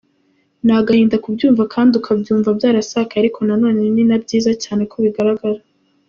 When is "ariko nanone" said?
3.21-3.81